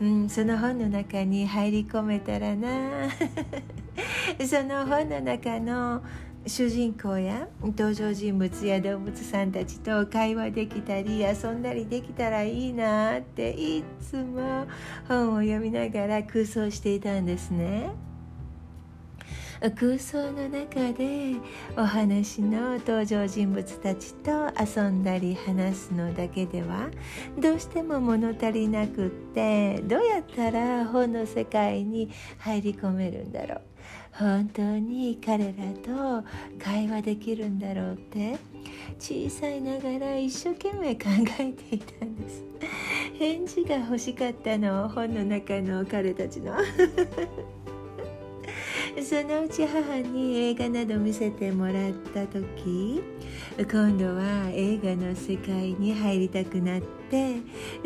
[0.00, 3.08] うん、その本の中に入り込めたらな
[4.46, 6.02] その本の中の
[6.46, 14.66] 主人公や登場人物や動物さんたちと会話できたり遊んだりできたらいいなっていつも
[15.06, 18.07] 本を読みながら空想していたんですね。
[19.60, 21.34] 空想の中で
[21.76, 26.88] お話の登場人物たちと遊んだり話すのだけでは
[27.36, 33.60] どうしても物足りなくってどうやったら本の世界に入り込めるんだろう。
[34.12, 36.24] 本当に彼らと
[36.58, 38.36] 会話できるんだろうって
[38.98, 41.04] 小さいながら一生懸命考
[41.38, 42.44] えていたんです。
[43.18, 46.54] 返事が欲しかったの本の中の彼たちの。
[49.02, 53.02] そのうち母に映画など見せてもらった時
[53.58, 57.36] 今度は映画の世界に入りたくなって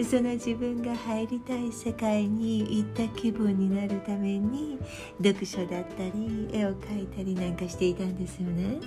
[0.05, 4.79] その自分が入りたい世界に行った気分になるために
[5.23, 8.79] 読書だったり絵を描いたりなんかしていたんですよね。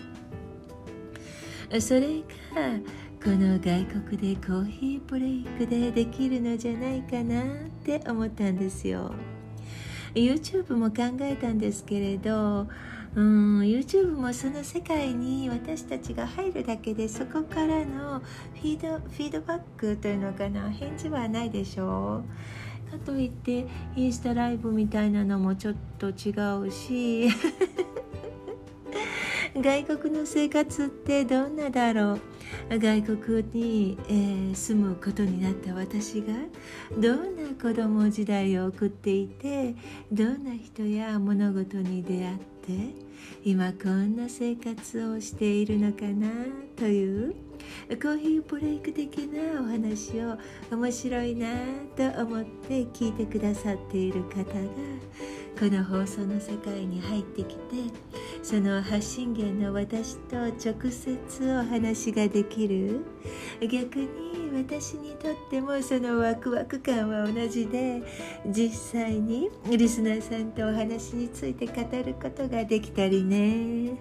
[1.79, 2.79] それが
[3.23, 7.45] この外国でコーヒーブレイクでできるのじゃないかなっ
[7.83, 9.13] て思ったんですよ。
[10.15, 12.67] YouTube も考えたんですけれど
[13.15, 22.23] うん YouTube もその世界に私たちが入るだけでそこからのフィードフィードバックというのかな返事はないでしょう。
[22.97, 26.31] かといってインスタライブみたいなのもちょっと違
[26.67, 27.29] うし
[29.55, 32.21] 外国の生活ってどんなだろう。
[32.69, 36.33] 外国に、えー、住むことになった私が
[36.97, 39.75] どんな子供時代を送っていて
[40.11, 43.05] どんな人や物事に出会って
[43.43, 46.27] 今こんな生活をしているのかな
[46.75, 47.35] という
[47.89, 50.37] コーヒーブレイク的なお話を
[50.71, 51.47] 面白いな
[51.95, 54.45] と思って聞いてくださっている方が
[55.57, 57.61] この放送の世界に入ってきて
[58.43, 61.17] その発信源の私と直接
[61.49, 63.05] お話ができる
[63.61, 68.03] 逆に私にとってもそのワクワク感は同じで
[68.47, 73.97] 実際にリスナーさんとお話について語ることができたりね。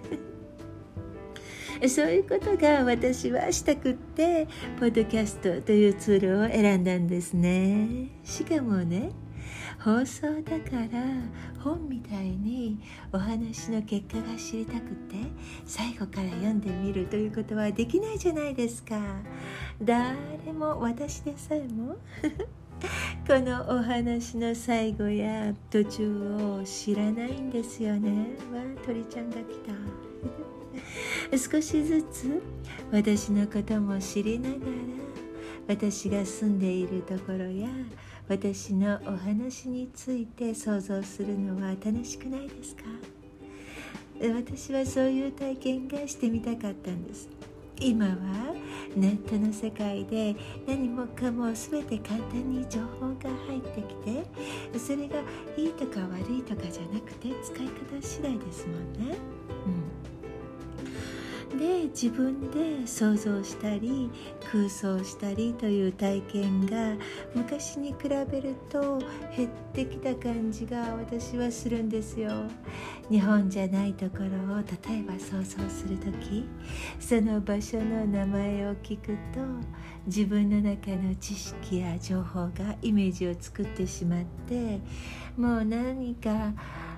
[1.87, 4.47] そういうことが私はしたくって
[4.79, 9.11] ポッドキャストというツールを選んだんですねしかもね
[9.79, 11.03] 放送だから
[11.63, 12.79] 本みたいに
[13.11, 15.15] お話の結果が知りたくて
[15.65, 18.95] 最後から読んでみるということはできないじゃないですか。
[19.81, 20.15] 誰
[20.53, 21.97] も私でさえも
[23.27, 28.09] このお話の最後や途中を知らないんですよね。
[28.53, 29.73] わ鳥ちゃんが来た。
[31.37, 32.41] 少しずつ
[32.91, 34.61] 私のことも知りながら
[35.67, 37.67] 私が住んでいるところや
[38.27, 42.83] 私のお話について想像するのは楽しくないですか？
[44.19, 47.29] 私はそういう体験がしてみたかったんです。
[47.77, 48.15] 今は
[48.95, 50.33] ネットの世界で
[50.65, 55.19] 何もかも全て簡単に情報が入ってきてそれが
[55.57, 59.17] いいとか悪いとかじゃなくて使い方次第ですもんね。
[59.65, 59.94] うん。
[61.57, 64.09] で自分で想像したり
[64.51, 66.95] 空想したりという体験が
[67.33, 68.99] 昔に比べると
[69.35, 72.31] 減ってきた感じが私はするんですよ。
[73.09, 76.47] 日本じゃないところを例えば想像する時
[76.99, 79.39] その場所の名前を聞くと
[80.07, 84.79] 自分の中の知識や情報がイメージを作ってしまって
[85.37, 86.53] もう何か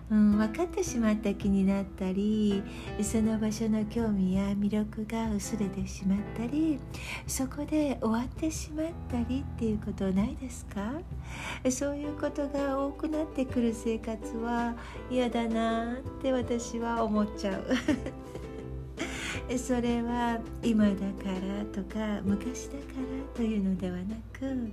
[0.09, 2.63] うん、分かってしまった気になったり
[3.01, 6.79] その場所の興味や魅力が薄れてしまったり
[7.27, 10.93] そこで終わってしまったりっていうことないですか？
[11.69, 14.75] そういうことが多くなってくる生活は
[15.09, 17.65] 嫌だなって私は思っちゃう。
[19.57, 20.99] それは今だか
[21.31, 24.71] らとか昔だからというのではなく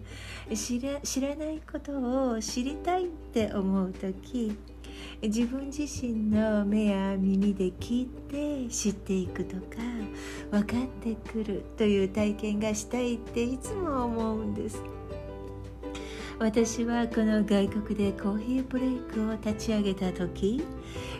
[0.56, 4.56] 知ら知らないことを知りたいって思う時
[5.22, 9.62] 自分自身の目や耳で聞いて知っていくとか
[10.50, 14.82] 分かってくるという体験がしたいっていつも思うんです
[16.38, 20.62] 私はこの外国でコーヒーブレイクを立ち上げた時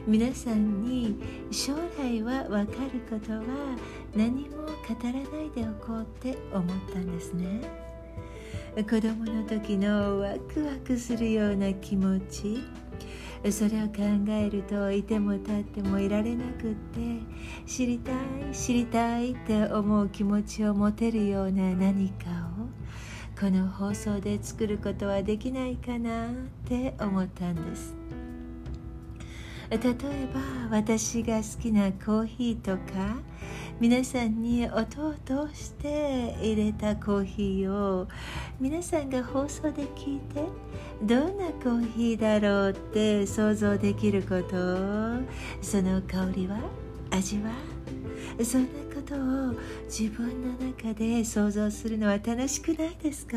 [0.07, 1.17] 皆さんに
[1.51, 3.43] 将来は分かることは
[4.15, 7.85] 何も語らないでおこうって思ったんですね
[8.83, 12.61] 子供の時のワクワクするような気持ち
[13.51, 13.95] それを考
[14.29, 17.01] えるといても立ってもいられなくって
[17.67, 18.15] 知りたい
[18.55, 22.65] 知りたいって思う気持ちを持てるような何かを
[23.39, 26.31] この放送で作ることはできないかなっ
[26.67, 27.95] て思ったんです。
[29.71, 29.79] 例え
[30.71, 33.17] ば私が好きなコーヒーとか
[33.81, 38.07] 皆さんに音を通して入れたコーヒーを
[38.61, 40.45] 皆さんが放送で聞いて
[41.03, 44.57] どんなコーヒーだろうって想像できること？
[45.61, 46.59] その香りは？
[47.11, 47.53] 味は？
[48.43, 49.55] そんなことを
[49.85, 53.37] 自分の中で想像するのは楽しくないですか？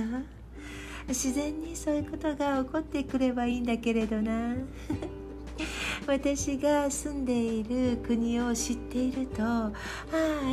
[1.07, 4.55] 自然にそういうことが起こってくればいいんだけれどな。
[6.05, 9.71] 私が住んでいる国を知っているとああ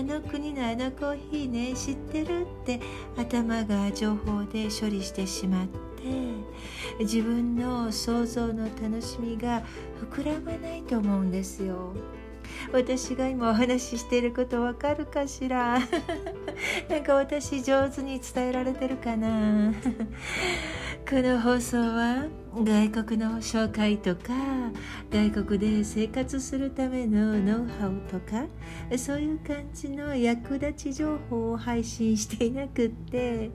[0.01, 2.81] あの国のあのコーヒーね知ってるって
[3.17, 5.79] 頭が情報で処理してしまって
[7.01, 9.62] 自分の想像の楽しみが
[10.12, 11.95] 膨らまないと思うんですよ。
[12.73, 15.79] 私が今お話ししていることわかるかしら？
[16.88, 19.73] なんか私上手に伝えられてるかな？
[21.09, 22.27] この放送は
[22.62, 24.33] 外国の紹介とか
[25.11, 28.47] 外国で生活するためのノウハウとか
[28.97, 33.51] そういう感じの役立ち情報を配信していなくって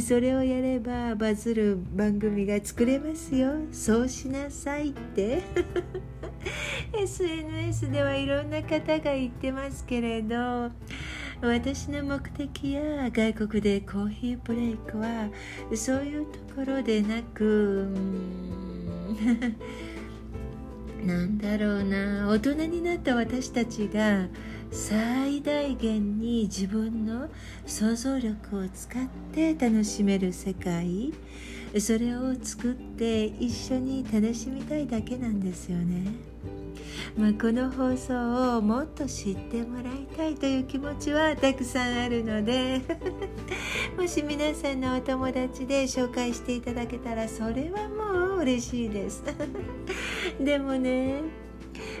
[0.00, 3.52] それをやればバズる番組が作れますよ。
[3.70, 5.42] そうしなさいって。
[6.92, 10.70] SNS ではいろんな方が言ってますけれど
[11.40, 15.28] 私の目的や外国でコーヒーブレイクは
[15.74, 17.86] そういうところでなく
[21.04, 24.26] なんだろうな大人になった私たちが
[24.70, 27.28] 最大限に自分の
[27.66, 31.12] 想像力を使って楽しめる世界。
[31.78, 36.12] それを作って一緒に楽しみたいだけなんですよね。
[37.16, 42.80] まあ、この放送をもっと知ってもらいたいという気持ちはたくさんあるので
[43.96, 49.22] もし皆さんのお友達で紹介していただけたらそれはもう嬉しいです
[50.40, 51.47] でもね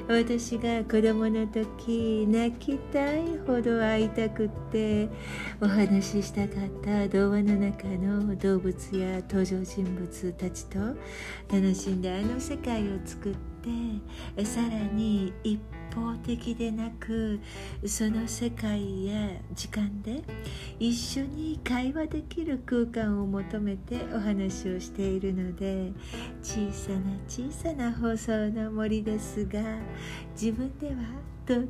[0.08, 5.06] 私が子供の時泣きたいほど会いたくって
[5.60, 10.78] お話ししたかった童話の中の動物や登場人物たちと
[11.52, 13.34] 楽しんであの世界を作っ
[14.34, 15.60] てさらに一
[15.94, 17.40] 方的でなく
[17.86, 20.22] その世界や時間で
[20.78, 25.92] 一緒に会話できる空間を求めてお話をしているので
[26.42, 29.60] 小さな小さな放送の森ですが
[30.32, 30.94] 自分では
[31.46, 31.64] とっ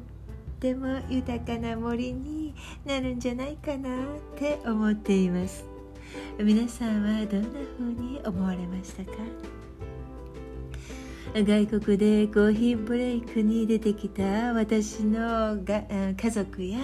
[0.61, 2.55] ても豊かな森に
[2.85, 4.01] なるんじゃないかなっ
[4.37, 5.65] て思っています。
[6.43, 7.49] 皆さんはどんな
[7.79, 9.13] 風に思われましたか？
[11.35, 14.23] 外国でコーヒーブレイクに出てきた
[14.55, 15.83] 私のが
[16.17, 16.79] 家族や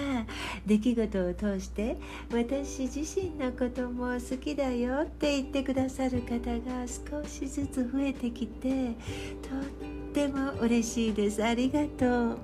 [0.65, 1.97] 出来事を通して
[2.31, 8.93] 私自身のことも好きだよって言ってくださる方が少しずつ増えてきて
[9.41, 11.43] とっても嬉しいです。
[11.43, 12.35] ありがと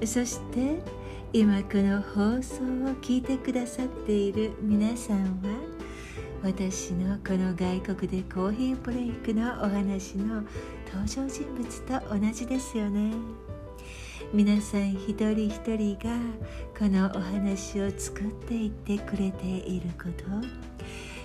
[0.00, 0.06] う。
[0.06, 0.80] そして
[1.32, 5.80] 今この放送を聞いてくださっている皆さんは
[6.42, 10.42] 私のこの外国でコーヒーブレイクのお話の
[10.92, 13.12] 登場人物と同じですよね。
[14.32, 16.16] 皆さん一人一人が
[16.78, 20.08] このお話を作っていってくれているこ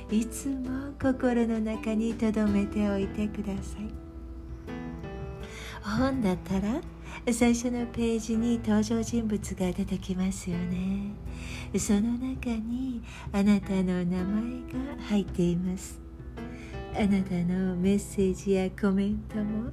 [0.10, 4.06] といつも心の中に留めておいてください。
[5.84, 6.82] 本だったら
[7.32, 11.12] 最初のページに登場人物が出てきますよね。
[11.78, 13.02] その中に
[13.32, 14.26] あなたの名前
[14.96, 16.05] が入っています。
[16.98, 19.70] あなたのメッセージやコメントも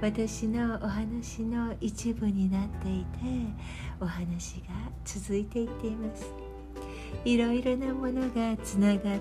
[0.00, 3.06] 私のお話の一部になっていて
[4.00, 4.68] お話が
[5.04, 6.32] 続いていっています。
[7.26, 9.20] いろいろなものがつながって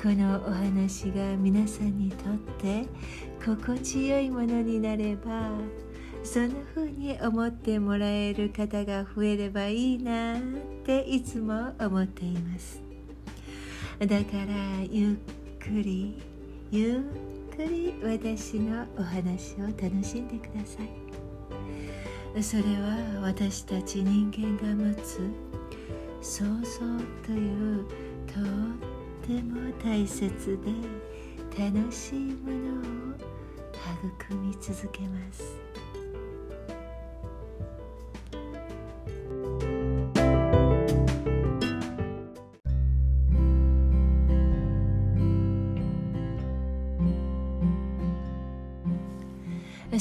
[0.00, 2.86] このお話が皆さんにとって
[3.44, 5.50] 心地よいものになれば
[6.22, 10.40] そんな風に思ってもらえる方が増えればいいなっ
[10.84, 12.80] ていつも思っています。
[13.98, 16.20] だからゆっくり
[16.72, 16.96] ゆ
[17.52, 22.42] っくり私のお話を楽しんでください。
[22.42, 25.20] それは私たち人間が持つ
[26.20, 26.80] 想像
[27.24, 27.84] という
[28.26, 28.44] とっ
[29.24, 33.14] ても大切で楽しいものを
[34.26, 35.61] 育み続けます。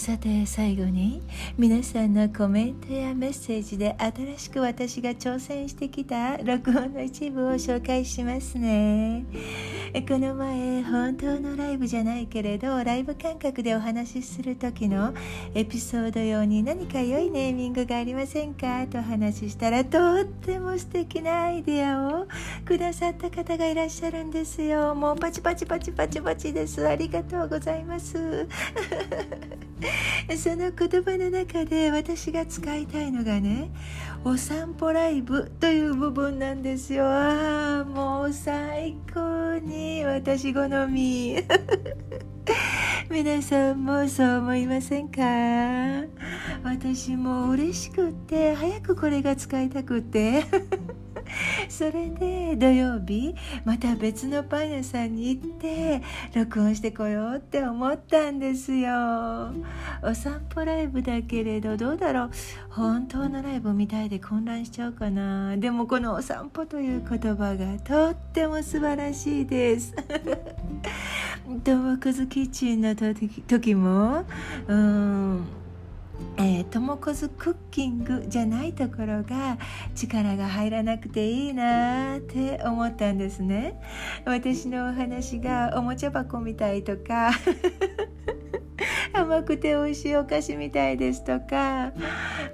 [0.01, 1.21] さて最後に
[1.59, 9.23] 皆さんのコメントやメッセージで新しく私が挑戦してきた録音の一部を紹介しますね。
[10.09, 15.13] この前本当のライブじゃないけれどライブ感覚でお話しする時の
[15.53, 22.27] エピソード用に何か良いネーミングがありませんかと話したらとっても素敵なアイデアを
[22.65, 24.95] くださった方がいらっしゃるんですよ。
[24.95, 26.87] もうパチパチパチパチパチです。
[26.87, 28.47] ありがとうございます。
[30.37, 33.71] その言葉の中で私が使いたいのがね
[34.23, 37.05] お散歩ライブという部分なんですよ。
[37.05, 41.37] ああもう最高に私好み。
[43.09, 45.21] 皆さんもそう思いませんか？
[46.63, 50.43] 私も嬉しくって早くこれが使いたくって。
[51.69, 56.01] それで土曜日また別のパン屋さんに行って
[56.33, 59.53] 録音してこようって思ったんですよ。
[60.03, 62.31] お散歩ライブだけれどどうだろう？
[62.69, 65.57] 本当のライブみたいで混乱しちゃうかな。
[65.57, 69.93] でもこのお散歩という言葉がとっても素晴らしいです。
[71.63, 74.23] トモクズキッチンの時も
[74.67, 75.45] うん
[76.37, 79.57] えー、ともこずクッキングじゃないところが
[79.95, 83.79] 力が入らなくていいなって思ったんですね。
[84.25, 87.31] 私のお話がおもちゃ箱みたいとか
[89.13, 91.91] 甘くて美味しいお菓子みたいですとか、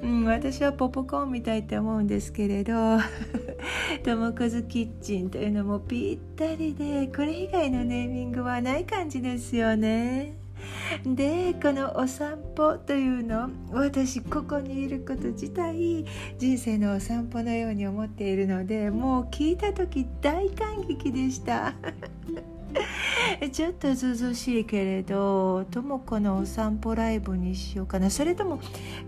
[0.02, 2.74] うん、私はポップコーンみたいって思うんですけれど
[4.04, 10.47] ともこずキッチンというのもぴったりでこれ以外のネーミングはない感じですよね。
[11.06, 16.06] でこのお散歩というの私ここにいること自体
[16.38, 21.74] 人生のお散歩のように思っているのでもう聞いた時大感激でした。
[23.52, 28.10] ちょっとずずしいけれどとも子のお散歩ライブにしようかな。
[28.10, 28.60] それとも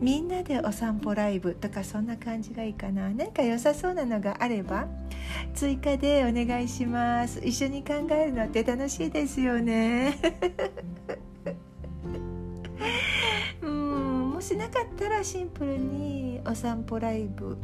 [0.01, 3.10] みんなでお散歩ライブとかそんな感じがいいかな。
[3.10, 4.88] 何か良さそうなのがあれば
[5.53, 7.39] 追加でお願いします。
[7.43, 10.18] 一緒に考えるのって楽しいですよね。
[13.62, 17.58] うんもしなかったらシンプルにお散歩ライブ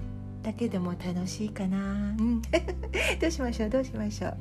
[0.44, 2.42] だけでも楽しいかな、うん、
[3.20, 3.70] どうしましょう？
[3.70, 4.36] どうしましょう？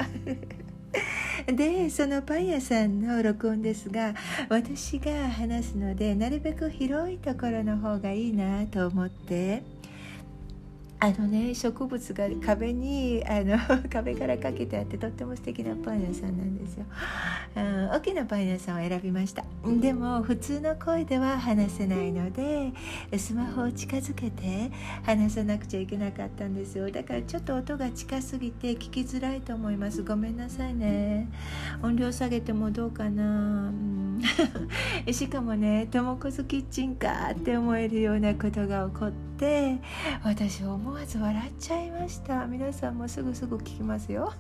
[1.52, 4.14] でそのパン屋さんの録音ですが
[4.48, 9.62] 私が話すのでなるべく広いところの方がいいなと思って
[11.00, 13.58] あのね植物が壁にあの
[13.90, 16.84] 壁からかけてあってとっても素敵なパン屋さんなんですよ、
[17.56, 19.44] うん、大きなパン屋さんを選びました。
[19.80, 22.72] でも普通の声では話せないので
[23.16, 24.70] スマホを近づけて
[25.02, 26.90] 話さなくちゃいけなかったんですよ。
[26.90, 30.02] だからちょっと音が近すぎて聞きづらいと思います。
[30.02, 31.28] ごめんなさいね。
[31.82, 34.22] 音量下げてもどうかな、うん。
[35.12, 39.78] しかもね「ともこずキッチンか」って思えるようなことが起こって
[40.22, 42.46] 私思わず笑っちゃいました。
[42.46, 44.32] 皆さんもすぐすぐ聞きますよ。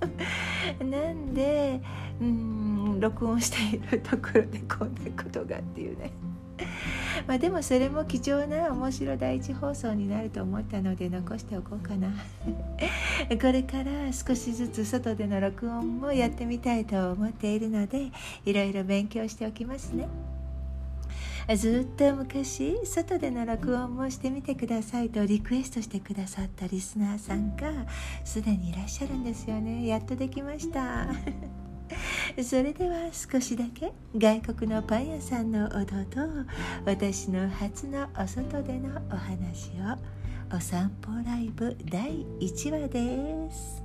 [0.80, 1.80] なんで
[2.20, 6.12] うん録音しているところでこんなことがっていうね。
[7.26, 12.08] まあでもそれも貴重な面白第一放送になると思ったので残しておこうかな。
[13.40, 18.10] これから少しずつ外での録音もやってみたいと思っているので
[18.44, 20.08] いろいろ勉強しておきますね
[21.56, 27.70] ずっと昔外での録音もしてみてくださいとリクエストしてくださったリスナーさんが
[28.24, 29.86] すでにいらっしゃるんですよね。
[29.86, 31.06] やっとできました。
[32.42, 36.20] それでは少しだけ外国のパン屋さんの音と
[36.86, 39.98] 私の初のお外でのお話を
[40.56, 43.84] お散歩ライブ第1話です。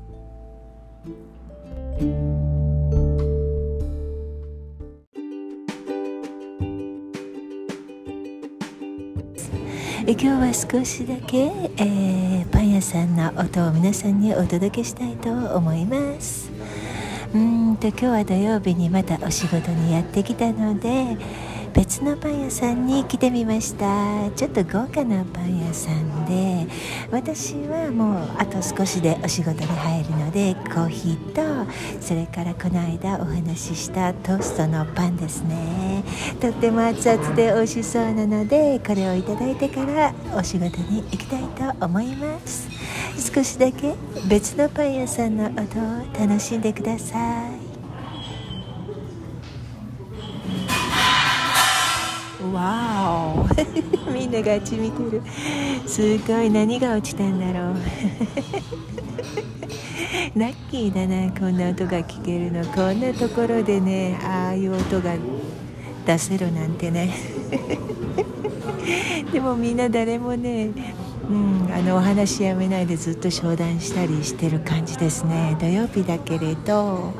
[10.12, 16.49] 今日は少しだけ、えー、パン屋さんの音を皆さんにお届けしたいと思います。
[17.32, 21.16] うんと今日は土曜日にまたお仕事にやってきたので
[21.80, 24.30] 別のパン屋さんに来てみました。
[24.32, 26.67] ちょっと豪華なパン屋さんで
[27.09, 31.71] 私はもうあと少しでお仕事に入るのでコーヒーと
[32.01, 36.03] それからこの間お話ししたトーストのパンですね。
[36.41, 42.67] とっても熱々で美味しそうなのでこれをいただいてからお仕事に行きたいと思います。
[43.34, 43.95] 少しだけ
[44.27, 45.63] 別のパン屋さんの音を
[46.19, 47.15] 楽しんでくださ
[47.47, 47.59] い。
[52.54, 53.47] わお
[54.12, 55.22] みんながあち見てる
[55.86, 57.76] すごい何が落ちたんだろう。
[60.39, 62.64] ラッキーだなこんな音が聞けるの。
[62.66, 65.16] こんなところでねああいう音が
[66.06, 67.14] 出せるなんてね。
[69.34, 70.70] でもみんな誰もね
[71.30, 75.56] うん、あのお話やめないでずっと商談したりしてる感じですね。
[75.60, 77.14] 土曜日だけれど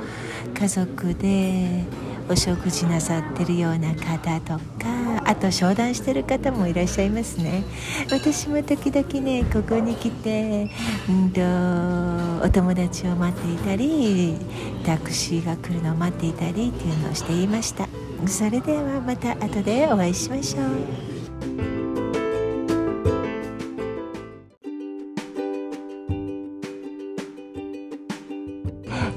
[0.60, 1.84] 家族で
[2.30, 7.64] お食事なさってるような方とかあと商談してる方もいらっしゃいますね。
[8.12, 10.70] 私も時々ねここに来て、
[11.10, 11.42] うんと、
[12.46, 14.36] お友達を待っていたり
[14.86, 17.88] タクシーが来るのを待っていたりっていうのをしていました。
[18.28, 21.19] それではまた後でお会いしましょう。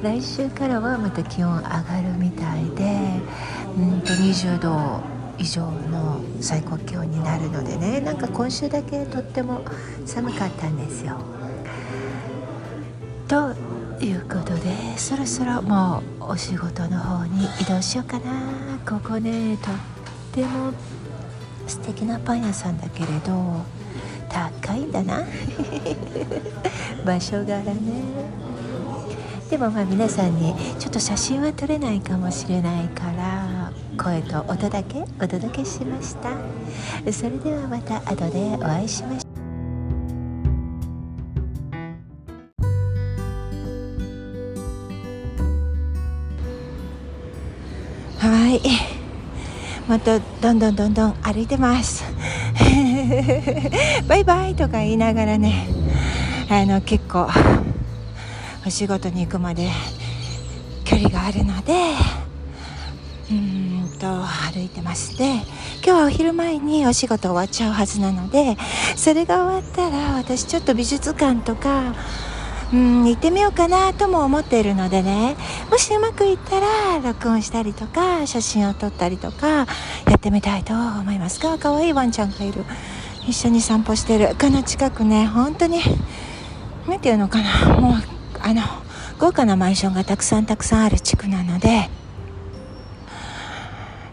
[0.02, 3.20] 来週からはまた気温上がるみたいで
[3.76, 5.00] うんと20度
[5.38, 9.62] 以上の最高気温になるのでねなんか今週だけとっても
[10.04, 11.18] 寒かったんですよ。
[13.28, 13.54] と
[14.04, 18.78] いうことでそろそろもうお仕事の方に移動しようかな。
[18.84, 19.74] ここねとっ
[20.32, 20.72] ても
[21.68, 23.64] 素敵なパン屋さんだけれど
[24.28, 25.22] 高いんだな。
[27.06, 28.51] 場所柄ね。
[29.52, 33.70] でもまあ皆さんにちょっと写真は撮れないかもしれないから
[34.02, 36.30] 声と音だけお届けしました。
[37.12, 39.28] それではまた後でお会いしましょ
[48.24, 48.26] う。
[48.26, 48.62] はい。
[49.86, 52.04] またどんどんどんどん歩いてます。
[54.08, 55.66] バイバイとか言いながらね
[56.48, 57.28] あの結構
[58.66, 59.68] お仕事に行くまで
[60.84, 61.72] 距離があるので
[63.30, 65.42] うん外を歩いてますで今
[65.82, 68.56] 日はお昼前にお仕事終わっちゃうはずなので
[68.96, 71.94] それが終わったら私ちょっと美術館とか
[72.72, 75.36] うん行ってみようかなとも思っているのでね
[75.70, 76.66] もしうまくいったら
[77.00, 79.66] 録音したりとか写真を撮ったりとか
[80.08, 81.40] やってみたいと思います。
[81.40, 82.64] が可愛いワンちゃんがいる。
[83.26, 84.34] 一緒に散歩してる。
[84.40, 85.80] この近くね本当に
[86.86, 87.80] 何て言うのかな。
[87.80, 88.11] もう
[88.44, 88.62] あの
[89.20, 91.88] 豪華なマンションがたくさんたくさんある地区なので、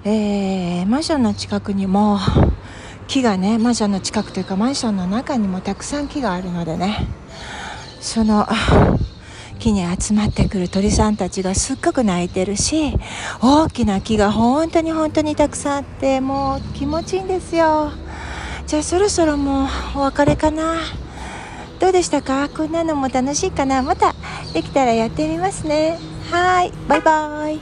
[0.06, 2.20] えー、マンションの近くにも
[3.08, 7.08] 木がねマンションの近くというかマンションの中にもたくさん木があるのでね
[8.00, 8.48] その
[9.58, 12.94] 木に集まってくる鳥さんたちがすっごく鳴いてるし
[13.42, 17.92] 大きな木が本当に本当にたくさんあってもう気持ちいいんですよ。
[18.68, 20.76] じゃあそろそろもうお別れかな。
[21.80, 22.50] どうでしたか？
[22.50, 23.82] こんなのも楽しいかな？
[23.82, 24.14] また
[24.54, 25.98] できたらやってみますね。
[26.30, 26.72] はい。
[26.88, 27.60] バイバイ。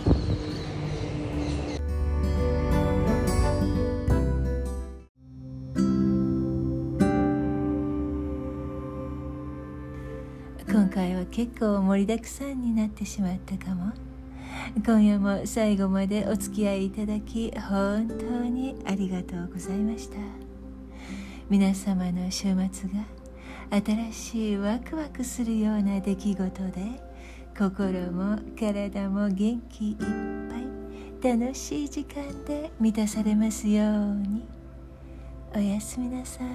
[10.69, 13.93] 今回は結構盛りだくさんになってしまったかも。
[14.85, 20.17] 今夜も最後までお付き合いいただき本当にありがとうございました。
[21.49, 23.05] 皆様の週末が
[23.69, 27.01] 新しいワクワクするような出来事で
[27.57, 30.67] 心も体も元気いっぱい。
[31.19, 34.45] 楽しい時間で満たされますように。
[35.55, 36.47] おやすみなさい。